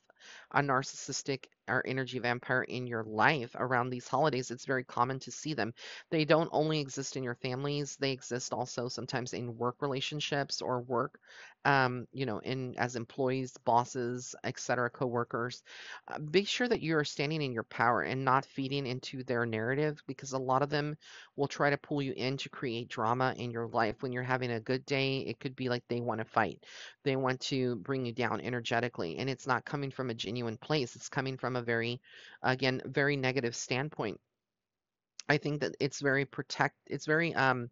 a 0.53 0.61
narcissistic 0.61 1.45
or 1.67 1.85
energy 1.87 2.19
vampire 2.19 2.63
in 2.63 2.87
your 2.87 3.03
life 3.03 3.55
around 3.55 3.89
these 3.89 4.07
holidays, 4.07 4.51
it's 4.51 4.65
very 4.65 4.83
common 4.83 5.19
to 5.19 5.31
see 5.31 5.53
them. 5.53 5.73
They 6.09 6.25
don't 6.25 6.49
only 6.51 6.79
exist 6.79 7.15
in 7.15 7.23
your 7.23 7.35
families, 7.35 7.95
they 7.97 8.11
exist 8.11 8.53
also 8.53 8.87
sometimes 8.87 9.33
in 9.33 9.57
work 9.57 9.81
relationships 9.81 10.61
or 10.61 10.81
work, 10.81 11.19
um, 11.65 12.05
you 12.11 12.25
know, 12.25 12.39
in 12.39 12.75
as 12.77 12.95
employees, 12.95 13.55
bosses, 13.63 14.35
etc., 14.43 14.89
coworkers. 14.89 15.63
Uh, 16.07 16.19
be 16.19 16.43
sure 16.43 16.67
that 16.67 16.81
you 16.81 16.97
are 16.97 17.03
standing 17.05 17.41
in 17.41 17.53
your 17.53 17.63
power 17.63 18.01
and 18.01 18.23
not 18.25 18.45
feeding 18.45 18.85
into 18.85 19.23
their 19.23 19.45
narrative 19.45 20.01
because 20.07 20.33
a 20.33 20.37
lot 20.37 20.61
of 20.61 20.69
them 20.69 20.95
will 21.35 21.47
try 21.47 21.69
to 21.69 21.77
pull 21.77 22.01
you 22.01 22.13
in 22.17 22.35
to 22.37 22.49
create 22.49 22.89
drama 22.89 23.33
in 23.37 23.51
your 23.51 23.67
life. 23.67 23.95
When 24.01 24.11
you're 24.11 24.23
having 24.23 24.51
a 24.51 24.59
good 24.59 24.85
day, 24.85 25.19
it 25.19 25.39
could 25.39 25.55
be 25.55 25.69
like 25.69 25.83
they 25.87 26.01
want 26.01 26.19
to 26.19 26.25
fight. 26.25 26.63
They 27.03 27.15
want 27.15 27.39
to 27.41 27.75
bring 27.77 28.05
you 28.05 28.11
down 28.11 28.41
energetically, 28.41 29.17
and 29.17 29.29
it's 29.29 29.47
not 29.47 29.63
coming 29.65 29.89
from 29.91 30.09
a 30.09 30.13
genuine 30.13 30.42
place. 30.57 30.95
It's 30.95 31.09
coming 31.09 31.37
from 31.37 31.55
a 31.55 31.61
very, 31.61 32.01
again, 32.41 32.81
very 32.85 33.15
negative 33.17 33.55
standpoint. 33.55 34.19
I 35.29 35.37
think 35.37 35.61
that 35.61 35.75
it's 35.79 36.01
very 36.01 36.25
protect, 36.25 36.75
it's 36.87 37.05
very 37.05 37.33
um 37.33 37.69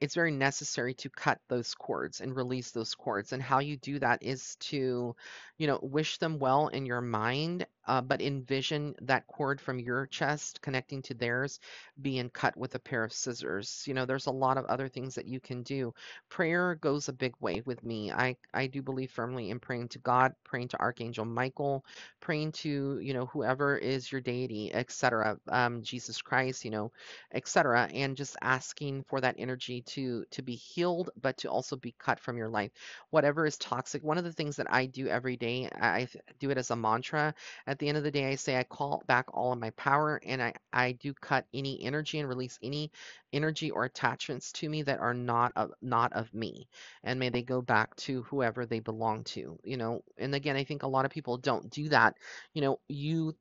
it's 0.00 0.14
very 0.16 0.32
necessary 0.32 0.94
to 0.94 1.08
cut 1.10 1.38
those 1.48 1.74
cords 1.74 2.20
and 2.20 2.34
release 2.34 2.72
those 2.72 2.92
cords. 2.92 3.32
And 3.32 3.40
how 3.40 3.60
you 3.60 3.76
do 3.76 4.00
that 4.00 4.20
is 4.20 4.56
to, 4.56 5.14
you 5.58 5.66
know, 5.68 5.78
wish 5.80 6.18
them 6.18 6.40
well 6.40 6.66
in 6.66 6.86
your 6.86 7.00
mind, 7.00 7.66
uh, 7.86 8.00
but 8.00 8.22
envision 8.22 8.94
that 9.02 9.26
cord 9.26 9.60
from 9.60 9.78
your 9.78 10.06
chest 10.06 10.60
connecting 10.62 11.02
to 11.02 11.14
theirs 11.14 11.60
being 12.00 12.30
cut 12.30 12.56
with 12.56 12.74
a 12.74 12.78
pair 12.78 13.04
of 13.04 13.12
scissors. 13.12 13.84
You 13.86 13.94
know, 13.94 14.06
there's 14.06 14.26
a 14.26 14.30
lot 14.32 14.58
of 14.58 14.64
other 14.66 14.88
things 14.88 15.14
that 15.16 15.26
you 15.26 15.40
can 15.40 15.62
do. 15.62 15.94
Prayer 16.28 16.76
goes 16.76 17.08
a 17.08 17.12
big 17.12 17.34
way 17.40 17.62
with 17.66 17.82
me. 17.84 18.12
I, 18.12 18.36
I 18.54 18.66
do 18.66 18.82
believe 18.82 19.10
firmly 19.10 19.50
in 19.50 19.60
praying 19.60 19.88
to 19.90 19.98
God, 19.98 20.34
praying 20.44 20.68
to 20.68 20.80
Archangel 20.80 21.24
Michael, 21.24 21.84
praying 22.20 22.52
to, 22.52 22.98
you 23.00 23.14
know, 23.14 23.26
whoever 23.26 23.76
is 23.76 24.10
your 24.10 24.20
deity, 24.20 24.72
etc., 24.74 25.38
um, 25.48 25.82
Jesus 25.82 26.22
Christ, 26.22 26.64
you 26.64 26.70
know, 26.70 26.92
etc., 27.32 27.88
and 27.92 28.16
just 28.16 28.36
asking 28.42 29.04
for 29.08 29.20
that 29.20 29.36
energy 29.38 29.82
to 29.82 30.24
to 30.30 30.42
be 30.42 30.54
healed, 30.54 31.10
but 31.20 31.36
to 31.38 31.48
also 31.48 31.76
be 31.76 31.94
cut 31.98 32.20
from 32.20 32.36
your 32.36 32.48
life. 32.48 32.70
Whatever 33.10 33.46
is 33.46 33.56
toxic. 33.58 34.02
One 34.02 34.18
of 34.18 34.24
the 34.24 34.32
things 34.32 34.56
that 34.56 34.72
I 34.72 34.86
do 34.86 35.08
every 35.08 35.36
day, 35.36 35.68
I 35.72 36.08
do 36.40 36.50
it 36.50 36.58
as 36.58 36.70
a 36.70 36.76
mantra. 36.76 37.34
At 37.72 37.80
the 37.80 37.88
end 37.88 37.98
of 37.98 38.04
the 38.04 38.12
day, 38.12 38.30
I 38.30 38.36
say 38.36 38.58
I 38.58 38.64
call 38.64 39.02
back 39.08 39.26
all 39.34 39.52
of 39.52 39.58
my 39.58 39.70
power, 39.72 40.20
and 40.24 40.42
I 40.42 40.54
I 40.72 40.92
do 40.92 41.14
cut 41.14 41.46
any 41.54 41.82
energy 41.82 42.20
and 42.20 42.28
release 42.28 42.58
any 42.62 42.92
energy 43.32 43.70
or 43.70 43.84
attachments 43.84 44.52
to 44.54 44.68
me 44.68 44.82
that 44.84 45.00
are 45.00 45.14
not 45.14 45.52
of 45.56 45.72
not 45.82 46.12
of 46.12 46.32
me, 46.34 46.68
and 47.04 47.18
may 47.18 47.30
they 47.30 47.42
go 47.42 47.62
back 47.62 47.96
to 47.96 48.22
whoever 48.24 48.66
they 48.66 48.80
belong 48.80 49.24
to. 49.24 49.58
You 49.64 49.78
know, 49.78 50.04
and 50.18 50.34
again, 50.34 50.56
I 50.56 50.64
think 50.64 50.82
a 50.84 50.88
lot 50.88 51.06
of 51.06 51.10
people 51.12 51.38
don't 51.38 51.70
do 51.70 51.88
that. 51.90 52.16
You 52.54 52.62
know, 52.62 52.80
you 52.88 53.36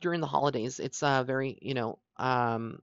during 0.00 0.20
the 0.20 0.26
holidays, 0.28 0.80
it's 0.80 1.02
a 1.02 1.24
very 1.26 1.58
you 1.62 1.74
know 1.74 1.98
um 2.18 2.80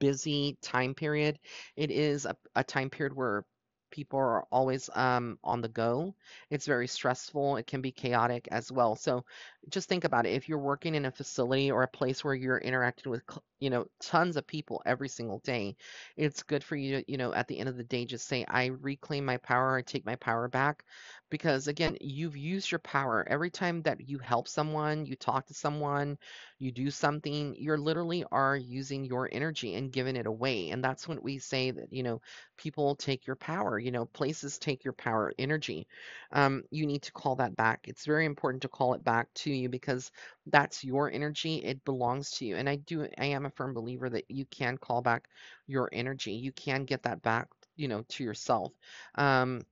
busy 0.00 0.58
time 0.62 0.94
period. 0.94 1.38
It 1.76 1.90
is 1.90 2.26
a, 2.26 2.36
a 2.54 2.64
time 2.64 2.90
period 2.90 3.14
where 3.14 3.44
people 3.92 4.18
are 4.18 4.42
always 4.50 4.90
um, 4.96 5.38
on 5.44 5.60
the 5.62 5.68
go. 5.68 6.16
It's 6.50 6.66
very 6.66 6.88
stressful. 6.88 7.58
It 7.58 7.68
can 7.68 7.82
be 7.82 7.92
chaotic 7.92 8.48
as 8.50 8.72
well. 8.72 8.96
So 8.96 9.24
just 9.68 9.88
think 9.88 10.04
about 10.04 10.26
it. 10.26 10.34
If 10.34 10.48
you're 10.48 10.58
working 10.58 10.94
in 10.96 11.06
a 11.06 11.12
facility 11.12 11.70
or 11.70 11.84
a 11.84 11.88
place 11.88 12.24
where 12.24 12.34
you're 12.34 12.58
interacting 12.58 13.12
with, 13.12 13.22
you 13.60 13.70
know, 13.70 13.86
tons 14.00 14.36
of 14.36 14.46
people 14.46 14.82
every 14.86 15.08
single 15.08 15.38
day, 15.40 15.76
it's 16.16 16.42
good 16.42 16.64
for 16.64 16.76
you 16.76 16.98
to, 16.98 17.10
you 17.10 17.18
know, 17.18 17.32
at 17.34 17.48
the 17.48 17.58
end 17.58 17.68
of 17.68 17.76
the 17.76 17.84
day, 17.84 18.04
just 18.06 18.26
say, 18.26 18.44
I 18.48 18.66
reclaim 18.66 19.24
my 19.24 19.36
power, 19.38 19.76
I 19.76 19.82
take 19.82 20.06
my 20.06 20.16
power 20.16 20.48
back. 20.48 20.84
Because 21.30 21.66
again, 21.68 21.96
you've 22.00 22.36
used 22.36 22.70
your 22.70 22.78
power. 22.80 23.26
Every 23.28 23.50
time 23.50 23.82
that 23.82 24.08
you 24.08 24.18
help 24.18 24.48
someone, 24.48 25.06
you 25.06 25.16
talk 25.16 25.46
to 25.46 25.54
someone, 25.54 26.18
you 26.58 26.72
do 26.72 26.90
something, 26.90 27.54
you're 27.58 27.78
literally 27.78 28.24
are 28.30 28.56
using 28.56 29.04
your 29.04 29.28
energy 29.32 29.74
and 29.74 29.92
giving 29.92 30.16
it 30.16 30.26
away. 30.26 30.70
And 30.70 30.84
that's 30.84 31.08
when 31.08 31.22
we 31.22 31.38
say 31.38 31.70
that, 31.70 31.92
you 31.92 32.02
know, 32.02 32.20
people 32.62 32.94
take 32.94 33.26
your 33.26 33.36
power, 33.36 33.78
you 33.78 33.90
know, 33.90 34.04
places 34.06 34.58
take 34.58 34.84
your 34.84 34.92
power, 34.94 35.32
energy. 35.38 35.86
Um, 36.32 36.62
you 36.70 36.86
need 36.86 37.02
to 37.02 37.12
call 37.12 37.36
that 37.36 37.56
back. 37.56 37.86
It's 37.88 38.06
very 38.06 38.24
important 38.26 38.62
to 38.62 38.68
call 38.68 38.94
it 38.94 39.04
back 39.04 39.32
to 39.34 39.50
you 39.52 39.68
because 39.68 40.10
that's 40.46 40.84
your 40.84 41.10
energy. 41.10 41.56
It 41.56 41.84
belongs 41.84 42.30
to 42.32 42.46
you. 42.46 42.56
And 42.56 42.68
I 42.68 42.76
do, 42.76 43.06
I 43.18 43.26
am 43.26 43.46
a 43.46 43.50
firm 43.50 43.74
believer 43.74 44.08
that 44.10 44.30
you 44.30 44.44
can 44.46 44.78
call 44.78 45.02
back 45.02 45.28
your 45.66 45.88
energy. 45.92 46.32
You 46.32 46.52
can 46.52 46.84
get 46.84 47.02
that 47.04 47.22
back, 47.22 47.48
you 47.76 47.88
know, 47.88 48.02
to 48.10 48.24
yourself. 48.24 48.72
Um, 49.16 49.62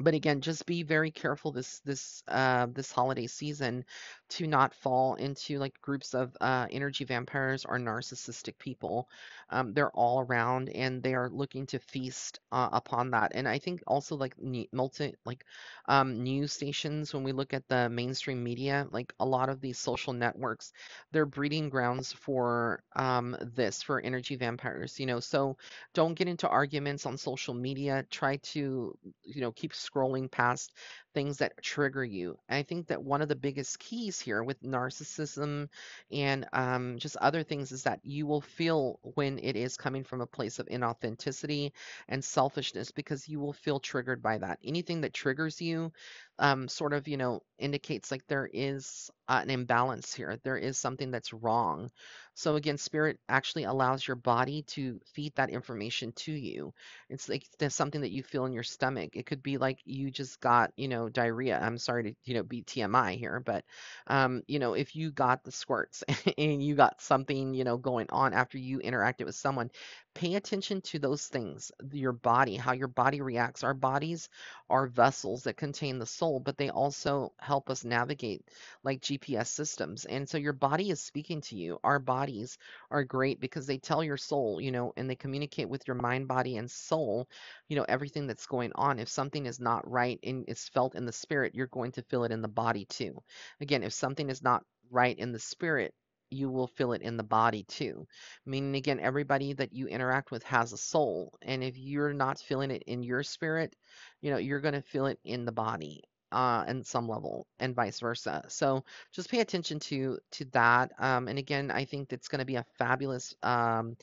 but 0.00 0.14
again, 0.14 0.40
just 0.40 0.66
be 0.66 0.82
very 0.82 1.10
careful 1.10 1.52
this 1.52 1.80
this 1.80 2.22
uh, 2.28 2.66
this 2.72 2.90
holiday 2.90 3.26
season 3.26 3.84
to 4.30 4.46
not 4.46 4.74
fall 4.74 5.14
into 5.16 5.58
like 5.58 5.80
groups 5.82 6.14
of 6.14 6.34
uh, 6.40 6.66
energy 6.70 7.04
vampires 7.04 7.64
or 7.64 7.78
narcissistic 7.78 8.58
people. 8.58 9.08
Um, 9.50 9.74
they're 9.74 9.90
all 9.90 10.20
around 10.20 10.70
and 10.70 11.02
they 11.02 11.14
are 11.14 11.28
looking 11.28 11.66
to 11.66 11.78
feast 11.78 12.40
uh, 12.50 12.70
upon 12.72 13.10
that. 13.10 13.32
And 13.34 13.46
I 13.46 13.58
think 13.58 13.82
also 13.86 14.16
like 14.16 14.34
multi 14.72 15.14
like 15.26 15.44
um, 15.86 16.22
news 16.22 16.52
stations 16.52 17.12
when 17.12 17.22
we 17.24 17.32
look 17.32 17.52
at 17.54 17.68
the 17.68 17.88
mainstream 17.88 18.42
media, 18.42 18.86
like 18.90 19.12
a 19.20 19.26
lot 19.26 19.48
of 19.48 19.60
these 19.60 19.78
social 19.78 20.12
networks, 20.12 20.72
they're 21.12 21.26
breeding 21.26 21.68
grounds 21.68 22.12
for 22.12 22.82
um, 22.96 23.36
this 23.54 23.82
for 23.82 24.00
energy 24.00 24.36
vampires. 24.36 24.98
You 24.98 25.06
know, 25.06 25.20
so 25.20 25.56
don't 25.94 26.14
get 26.14 26.28
into 26.28 26.48
arguments 26.48 27.06
on 27.06 27.16
social 27.18 27.54
media. 27.54 28.04
Try 28.10 28.36
to 28.36 28.96
you 29.22 29.40
know 29.40 29.52
keep 29.52 29.74
scrolling 29.82 30.30
past 30.30 30.72
things 31.14 31.38
that 31.38 31.62
trigger 31.62 32.04
you. 32.04 32.38
I 32.48 32.62
think 32.62 32.88
that 32.88 33.02
one 33.02 33.22
of 33.22 33.28
the 33.28 33.36
biggest 33.36 33.78
keys 33.78 34.18
here 34.20 34.42
with 34.42 34.62
narcissism 34.62 35.68
and 36.10 36.46
um, 36.52 36.98
just 36.98 37.16
other 37.16 37.42
things 37.42 37.72
is 37.72 37.84
that 37.84 38.00
you 38.04 38.26
will 38.26 38.40
feel 38.40 38.98
when 39.14 39.38
it 39.38 39.56
is 39.56 39.76
coming 39.76 40.04
from 40.04 40.20
a 40.20 40.26
place 40.26 40.58
of 40.58 40.66
inauthenticity 40.68 41.72
and 42.08 42.24
selfishness 42.24 42.90
because 42.90 43.28
you 43.28 43.40
will 43.40 43.52
feel 43.52 43.80
triggered 43.80 44.22
by 44.22 44.38
that. 44.38 44.58
Anything 44.64 45.02
that 45.02 45.14
triggers 45.14 45.60
you 45.60 45.92
um, 46.38 46.68
sort 46.68 46.92
of, 46.92 47.06
you 47.08 47.16
know, 47.16 47.42
indicates 47.58 48.10
like 48.10 48.26
there 48.26 48.48
is 48.52 49.10
uh, 49.28 49.40
an 49.42 49.50
imbalance 49.50 50.14
here. 50.14 50.38
There 50.42 50.56
is 50.56 50.78
something 50.78 51.10
that's 51.10 51.32
wrong. 51.32 51.90
So 52.34 52.56
again, 52.56 52.78
spirit 52.78 53.18
actually 53.28 53.64
allows 53.64 54.06
your 54.06 54.16
body 54.16 54.62
to 54.68 55.00
feed 55.14 55.34
that 55.36 55.50
information 55.50 56.12
to 56.12 56.32
you. 56.32 56.72
It's 57.08 57.28
like 57.28 57.46
there's 57.58 57.74
something 57.74 58.00
that 58.00 58.10
you 58.12 58.22
feel 58.22 58.46
in 58.46 58.52
your 58.52 58.62
stomach. 58.62 59.16
It 59.16 59.26
could 59.26 59.42
be 59.42 59.58
like 59.58 59.78
you 59.84 60.10
just 60.10 60.40
got, 60.40 60.72
you 60.76 60.88
know, 60.88 61.01
diarrhea. 61.08 61.58
I'm 61.60 61.78
sorry 61.78 62.04
to, 62.04 62.14
you 62.24 62.34
know, 62.34 62.42
be 62.42 62.62
TMI 62.62 63.12
here, 63.16 63.40
but 63.40 63.64
um, 64.06 64.42
you 64.46 64.58
know, 64.58 64.74
if 64.74 64.94
you 64.96 65.10
got 65.10 65.44
the 65.44 65.52
squirts 65.52 66.04
and 66.38 66.62
you 66.62 66.74
got 66.74 67.00
something, 67.00 67.54
you 67.54 67.64
know, 67.64 67.76
going 67.78 68.06
on 68.10 68.32
after 68.34 68.58
you 68.58 68.78
interacted 68.80 69.26
with 69.26 69.34
someone, 69.34 69.70
pay 70.14 70.34
attention 70.34 70.80
to 70.82 70.98
those 70.98 71.26
things, 71.26 71.72
your 71.92 72.12
body, 72.12 72.56
how 72.56 72.72
your 72.72 72.88
body 72.88 73.20
reacts. 73.20 73.64
Our 73.64 73.74
bodies 73.74 74.28
are 74.70 74.86
vessels 74.86 75.44
that 75.44 75.56
contain 75.56 75.98
the 75.98 76.06
soul, 76.06 76.40
but 76.40 76.56
they 76.58 76.70
also 76.70 77.32
help 77.38 77.70
us 77.70 77.84
navigate 77.84 78.48
like 78.84 79.00
GPS 79.00 79.48
systems. 79.48 80.04
And 80.04 80.28
so 80.28 80.38
your 80.38 80.52
body 80.52 80.90
is 80.90 81.00
speaking 81.00 81.40
to 81.42 81.56
you. 81.56 81.78
Our 81.84 81.98
bodies 81.98 82.58
are 82.90 83.04
great 83.04 83.40
because 83.40 83.66
they 83.66 83.78
tell 83.78 84.02
your 84.04 84.16
soul, 84.16 84.60
you 84.60 84.70
know, 84.70 84.92
and 84.96 85.08
they 85.08 85.16
communicate 85.16 85.68
with 85.68 85.86
your 85.86 85.96
mind, 85.96 86.28
body, 86.28 86.56
and 86.56 86.70
soul, 86.70 87.28
you 87.68 87.76
know, 87.76 87.84
everything 87.88 88.26
that's 88.26 88.46
going 88.46 88.72
on. 88.74 88.98
If 88.98 89.08
something 89.08 89.46
is 89.46 89.60
not 89.60 89.90
right 89.90 90.18
and 90.22 90.44
is 90.48 90.68
felt 90.68 90.94
in 90.94 91.06
the 91.06 91.12
spirit, 91.12 91.54
you're 91.54 91.66
going 91.68 91.92
to 91.92 92.02
feel 92.02 92.24
it 92.24 92.32
in 92.32 92.42
the 92.42 92.48
body 92.48 92.84
too. 92.86 93.22
Again, 93.60 93.82
if 93.82 93.92
something 93.92 94.28
is 94.30 94.42
not 94.42 94.64
right 94.90 95.18
in 95.18 95.32
the 95.32 95.38
spirit, 95.38 95.94
you 96.32 96.50
will 96.50 96.66
feel 96.66 96.92
it 96.92 97.02
in 97.02 97.16
the 97.16 97.22
body 97.22 97.64
too. 97.64 98.06
Meaning, 98.46 98.76
again, 98.76 99.00
everybody 99.00 99.52
that 99.54 99.72
you 99.72 99.86
interact 99.86 100.30
with 100.30 100.42
has 100.44 100.72
a 100.72 100.78
soul. 100.78 101.38
And 101.42 101.62
if 101.62 101.76
you're 101.78 102.12
not 102.14 102.38
feeling 102.38 102.70
it 102.70 102.82
in 102.86 103.02
your 103.02 103.22
spirit, 103.22 103.76
you 104.20 104.30
know, 104.30 104.38
you're 104.38 104.60
going 104.60 104.74
to 104.74 104.82
feel 104.82 105.06
it 105.06 105.18
in 105.24 105.44
the 105.44 105.52
body 105.52 106.02
uh, 106.32 106.64
in 106.66 106.82
some 106.82 107.08
level 107.08 107.46
and 107.60 107.74
vice 107.74 108.00
versa. 108.00 108.42
So 108.48 108.84
just 109.12 109.30
pay 109.30 109.40
attention 109.40 109.78
to 109.80 110.18
to 110.32 110.44
that. 110.46 110.92
Um, 110.98 111.28
and 111.28 111.38
again, 111.38 111.70
I 111.70 111.84
think 111.84 112.08
that's 112.08 112.28
going 112.28 112.40
to 112.40 112.44
be 112.44 112.56
a 112.56 112.66
fabulous, 112.78 113.34
um, 113.42 113.96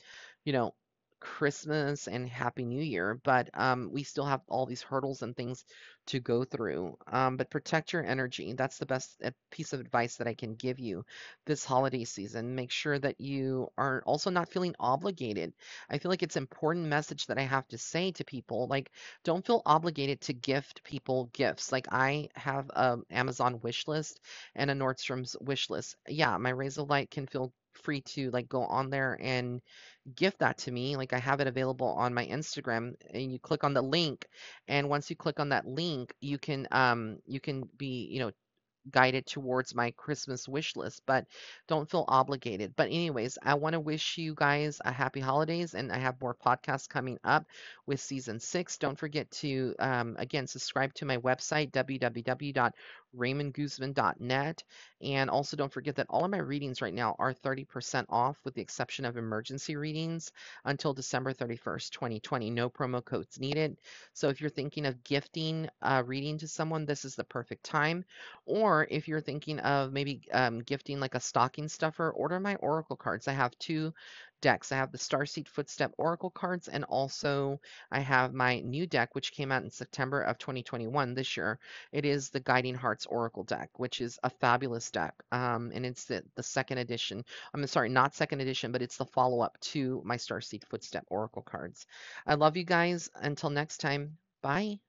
you 0.44 0.52
know, 0.52 0.74
Christmas 1.20 2.08
and 2.08 2.28
Happy 2.28 2.64
New 2.64 2.82
Year, 2.82 3.20
but 3.22 3.50
um, 3.54 3.90
we 3.92 4.02
still 4.02 4.24
have 4.24 4.40
all 4.48 4.66
these 4.66 4.82
hurdles 4.82 5.22
and 5.22 5.36
things 5.36 5.64
to 6.06 6.20
go 6.20 6.44
through. 6.44 6.96
Um, 7.06 7.36
but 7.36 7.50
protect 7.50 7.92
your 7.92 8.04
energy. 8.04 8.52
That's 8.54 8.78
the 8.78 8.86
best 8.86 9.16
uh, 9.24 9.30
piece 9.50 9.72
of 9.72 9.80
advice 9.80 10.16
that 10.16 10.26
I 10.26 10.34
can 10.34 10.54
give 10.54 10.78
you 10.80 11.04
this 11.46 11.64
holiday 11.64 12.04
season. 12.04 12.54
Make 12.54 12.70
sure 12.70 12.98
that 12.98 13.20
you 13.20 13.68
are 13.78 14.02
also 14.06 14.30
not 14.30 14.48
feeling 14.50 14.74
obligated. 14.80 15.52
I 15.88 15.98
feel 15.98 16.10
like 16.10 16.22
it's 16.22 16.36
an 16.36 16.42
important 16.42 16.86
message 16.86 17.26
that 17.26 17.38
I 17.38 17.42
have 17.42 17.68
to 17.68 17.78
say 17.78 18.12
to 18.12 18.24
people. 18.24 18.66
Like, 18.68 18.90
don't 19.24 19.46
feel 19.46 19.62
obligated 19.66 20.20
to 20.22 20.32
gift 20.32 20.82
people 20.84 21.30
gifts. 21.32 21.72
Like, 21.72 21.86
I 21.92 22.28
have 22.34 22.70
an 22.74 23.02
Amazon 23.10 23.60
wish 23.62 23.86
list 23.86 24.20
and 24.54 24.70
a 24.70 24.74
Nordstrom's 24.74 25.36
wish 25.40 25.70
list. 25.70 25.96
Yeah, 26.08 26.36
my 26.38 26.50
rays 26.50 26.78
of 26.78 26.88
light 26.90 27.10
can 27.10 27.26
feel 27.26 27.52
free 27.74 28.00
to 28.02 28.30
like 28.30 28.48
go 28.48 28.64
on 28.64 28.90
there 28.90 29.18
and 29.20 29.60
gift 30.16 30.40
that 30.40 30.58
to 30.58 30.70
me. 30.72 30.96
Like 30.96 31.12
I 31.12 31.18
have 31.18 31.40
it 31.40 31.46
available 31.46 31.88
on 31.88 32.14
my 32.14 32.26
Instagram 32.26 32.94
and 33.12 33.32
you 33.32 33.38
click 33.38 33.64
on 33.64 33.74
the 33.74 33.82
link 33.82 34.26
and 34.68 34.88
once 34.88 35.10
you 35.10 35.16
click 35.16 35.40
on 35.40 35.50
that 35.50 35.66
link, 35.66 36.14
you 36.20 36.38
can 36.38 36.68
um 36.72 37.18
you 37.26 37.40
can 37.40 37.68
be, 37.78 38.08
you 38.10 38.20
know, 38.20 38.30
guided 38.90 39.26
towards 39.26 39.74
my 39.74 39.90
Christmas 39.92 40.48
wish 40.48 40.74
list, 40.76 41.02
but 41.06 41.26
don't 41.68 41.90
feel 41.90 42.04
obligated. 42.08 42.74
But, 42.76 42.86
anyways, 42.86 43.38
I 43.42 43.54
want 43.54 43.74
to 43.74 43.80
wish 43.80 44.18
you 44.18 44.34
guys 44.34 44.80
a 44.84 44.90
happy 44.92 45.20
holidays, 45.20 45.74
and 45.74 45.92
I 45.92 45.98
have 45.98 46.20
more 46.20 46.34
podcasts 46.34 46.88
coming 46.88 47.18
up 47.22 47.46
with 47.86 48.00
season 48.00 48.40
six. 48.40 48.78
Don't 48.78 48.98
forget 48.98 49.30
to, 49.32 49.74
um, 49.78 50.16
again, 50.18 50.46
subscribe 50.46 50.94
to 50.94 51.04
my 51.04 51.18
website, 51.18 51.72
www.raymondguzman.net. 53.16 54.62
And 55.02 55.30
also, 55.30 55.56
don't 55.56 55.72
forget 55.72 55.96
that 55.96 56.06
all 56.10 56.24
of 56.24 56.30
my 56.30 56.38
readings 56.38 56.82
right 56.82 56.92
now 56.92 57.16
are 57.18 57.32
30% 57.32 58.06
off, 58.08 58.38
with 58.44 58.54
the 58.54 58.62
exception 58.62 59.04
of 59.04 59.16
emergency 59.16 59.76
readings 59.76 60.32
until 60.64 60.92
December 60.92 61.32
31st, 61.32 61.90
2020. 61.90 62.50
No 62.50 62.68
promo 62.68 63.04
codes 63.04 63.38
needed. 63.40 63.76
So, 64.12 64.28
if 64.28 64.40
you're 64.40 64.50
thinking 64.50 64.86
of 64.86 65.02
gifting 65.04 65.68
a 65.82 66.04
reading 66.04 66.38
to 66.38 66.48
someone, 66.48 66.84
this 66.86 67.04
is 67.04 67.14
the 67.14 67.24
perfect 67.24 67.64
time. 67.64 68.04
Or 68.46 68.86
if 68.90 69.08
you're 69.08 69.20
thinking 69.20 69.58
of 69.60 69.92
maybe 69.92 70.22
um, 70.32 70.60
gifting 70.60 71.00
like 71.00 71.14
a 71.14 71.20
stocking 71.20 71.68
stuffer, 71.68 72.10
order 72.10 72.40
my 72.40 72.56
oracle 72.56 72.96
cards. 72.96 73.28
I 73.28 73.32
have 73.32 73.58
two 73.58 73.94
decks. 74.40 74.72
I 74.72 74.76
have 74.76 74.92
the 74.92 74.98
Starseed 74.98 75.48
Footstep 75.48 75.92
Oracle 75.98 76.30
cards, 76.30 76.68
and 76.68 76.84
also 76.84 77.60
I 77.90 78.00
have 78.00 78.34
my 78.34 78.60
new 78.60 78.86
deck, 78.86 79.14
which 79.14 79.32
came 79.32 79.52
out 79.52 79.62
in 79.62 79.70
September 79.70 80.22
of 80.22 80.38
2021 80.38 81.14
this 81.14 81.36
year. 81.36 81.58
It 81.92 82.04
is 82.04 82.30
the 82.30 82.40
Guiding 82.40 82.74
Hearts 82.74 83.06
Oracle 83.06 83.44
deck, 83.44 83.70
which 83.78 84.00
is 84.00 84.18
a 84.22 84.30
fabulous 84.30 84.90
deck. 84.90 85.14
Um, 85.32 85.70
and 85.74 85.86
it's 85.86 86.04
the, 86.04 86.24
the 86.34 86.42
second 86.42 86.78
edition. 86.78 87.24
I'm 87.54 87.66
sorry, 87.66 87.88
not 87.88 88.14
second 88.14 88.40
edition, 88.40 88.72
but 88.72 88.82
it's 88.82 88.96
the 88.96 89.06
follow 89.06 89.40
up 89.40 89.58
to 89.60 90.02
my 90.04 90.16
Starseed 90.16 90.64
Footstep 90.64 91.04
Oracle 91.08 91.42
cards. 91.42 91.86
I 92.26 92.34
love 92.34 92.56
you 92.56 92.64
guys. 92.64 93.10
Until 93.14 93.50
next 93.50 93.78
time, 93.78 94.18
bye. 94.42 94.80